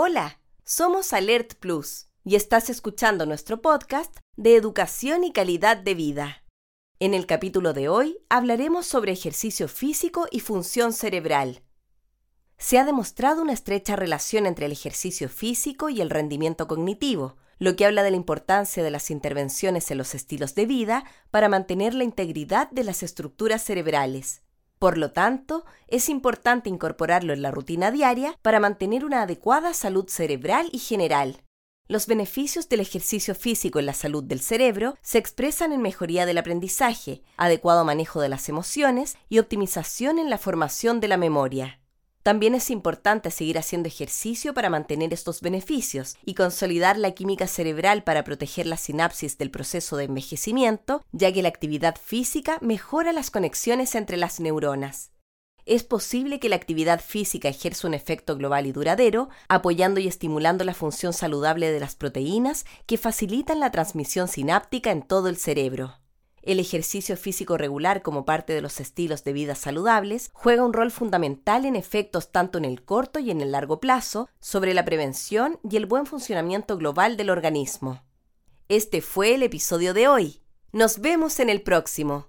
Hola, 0.00 0.38
somos 0.62 1.12
Alert 1.12 1.54
Plus 1.54 2.06
y 2.22 2.36
estás 2.36 2.70
escuchando 2.70 3.26
nuestro 3.26 3.60
podcast 3.60 4.16
de 4.36 4.54
educación 4.54 5.24
y 5.24 5.32
calidad 5.32 5.76
de 5.76 5.96
vida. 5.96 6.44
En 7.00 7.14
el 7.14 7.26
capítulo 7.26 7.72
de 7.72 7.88
hoy 7.88 8.16
hablaremos 8.28 8.86
sobre 8.86 9.10
ejercicio 9.10 9.66
físico 9.66 10.28
y 10.30 10.38
función 10.38 10.92
cerebral. 10.92 11.64
Se 12.58 12.78
ha 12.78 12.84
demostrado 12.84 13.42
una 13.42 13.52
estrecha 13.52 13.96
relación 13.96 14.46
entre 14.46 14.66
el 14.66 14.72
ejercicio 14.72 15.28
físico 15.28 15.88
y 15.88 16.00
el 16.00 16.10
rendimiento 16.10 16.68
cognitivo, 16.68 17.36
lo 17.58 17.74
que 17.74 17.84
habla 17.84 18.04
de 18.04 18.12
la 18.12 18.18
importancia 18.18 18.84
de 18.84 18.92
las 18.92 19.10
intervenciones 19.10 19.90
en 19.90 19.98
los 19.98 20.14
estilos 20.14 20.54
de 20.54 20.66
vida 20.66 21.02
para 21.32 21.48
mantener 21.48 21.94
la 21.94 22.04
integridad 22.04 22.70
de 22.70 22.84
las 22.84 23.02
estructuras 23.02 23.64
cerebrales. 23.64 24.42
Por 24.78 24.96
lo 24.96 25.10
tanto, 25.10 25.64
es 25.88 26.08
importante 26.08 26.68
incorporarlo 26.68 27.32
en 27.32 27.42
la 27.42 27.50
rutina 27.50 27.90
diaria 27.90 28.38
para 28.42 28.60
mantener 28.60 29.04
una 29.04 29.22
adecuada 29.22 29.74
salud 29.74 30.08
cerebral 30.08 30.68
y 30.72 30.78
general. 30.78 31.42
Los 31.88 32.06
beneficios 32.06 32.68
del 32.68 32.80
ejercicio 32.80 33.34
físico 33.34 33.78
en 33.78 33.86
la 33.86 33.94
salud 33.94 34.22
del 34.22 34.40
cerebro 34.40 34.96
se 35.02 35.16
expresan 35.16 35.72
en 35.72 35.80
mejoría 35.80 36.26
del 36.26 36.38
aprendizaje, 36.38 37.22
adecuado 37.36 37.84
manejo 37.84 38.20
de 38.20 38.28
las 38.28 38.48
emociones 38.48 39.16
y 39.28 39.38
optimización 39.38 40.18
en 40.18 40.28
la 40.28 40.38
formación 40.38 41.00
de 41.00 41.08
la 41.08 41.16
memoria. 41.16 41.80
También 42.22 42.54
es 42.54 42.70
importante 42.70 43.30
seguir 43.30 43.58
haciendo 43.58 43.88
ejercicio 43.88 44.54
para 44.54 44.70
mantener 44.70 45.14
estos 45.14 45.40
beneficios 45.40 46.16
y 46.24 46.34
consolidar 46.34 46.98
la 46.98 47.12
química 47.12 47.46
cerebral 47.46 48.04
para 48.04 48.24
proteger 48.24 48.66
la 48.66 48.76
sinapsis 48.76 49.38
del 49.38 49.50
proceso 49.50 49.96
de 49.96 50.04
envejecimiento, 50.04 51.02
ya 51.12 51.32
que 51.32 51.42
la 51.42 51.48
actividad 51.48 51.96
física 51.96 52.58
mejora 52.60 53.12
las 53.12 53.30
conexiones 53.30 53.94
entre 53.94 54.16
las 54.16 54.40
neuronas. 54.40 55.10
Es 55.68 55.84
posible 55.84 56.40
que 56.40 56.48
la 56.48 56.56
actividad 56.56 56.98
física 56.98 57.50
ejerza 57.50 57.86
un 57.86 57.92
efecto 57.92 58.36
global 58.36 58.66
y 58.66 58.72
duradero, 58.72 59.28
apoyando 59.48 60.00
y 60.00 60.08
estimulando 60.08 60.64
la 60.64 60.72
función 60.72 61.12
saludable 61.12 61.70
de 61.70 61.78
las 61.78 61.94
proteínas 61.94 62.64
que 62.86 62.96
facilitan 62.96 63.60
la 63.60 63.70
transmisión 63.70 64.28
sináptica 64.28 64.90
en 64.90 65.02
todo 65.02 65.28
el 65.28 65.36
cerebro. 65.36 65.97
El 66.42 66.60
ejercicio 66.60 67.16
físico 67.16 67.56
regular 67.56 68.02
como 68.02 68.24
parte 68.24 68.52
de 68.52 68.62
los 68.62 68.80
estilos 68.80 69.24
de 69.24 69.32
vida 69.32 69.54
saludables 69.54 70.30
juega 70.32 70.64
un 70.64 70.72
rol 70.72 70.90
fundamental 70.90 71.64
en 71.64 71.76
efectos 71.76 72.30
tanto 72.30 72.58
en 72.58 72.64
el 72.64 72.84
corto 72.84 73.18
y 73.18 73.30
en 73.30 73.40
el 73.40 73.52
largo 73.52 73.80
plazo 73.80 74.28
sobre 74.40 74.74
la 74.74 74.84
prevención 74.84 75.58
y 75.68 75.76
el 75.76 75.86
buen 75.86 76.06
funcionamiento 76.06 76.76
global 76.76 77.16
del 77.16 77.30
organismo. 77.30 78.02
Este 78.68 79.00
fue 79.00 79.34
el 79.34 79.42
episodio 79.42 79.94
de 79.94 80.08
hoy. 80.08 80.40
Nos 80.72 81.00
vemos 81.00 81.40
en 81.40 81.48
el 81.48 81.62
próximo. 81.62 82.26